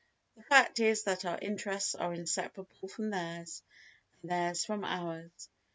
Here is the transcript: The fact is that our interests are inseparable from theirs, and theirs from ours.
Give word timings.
The 0.35 0.41
fact 0.41 0.79
is 0.79 1.03
that 1.03 1.25
our 1.25 1.37
interests 1.37 1.93
are 1.93 2.11
inseparable 2.11 2.87
from 2.87 3.11
theirs, 3.11 3.61
and 4.23 4.31
theirs 4.31 4.65
from 4.65 4.83
ours. 4.83 5.29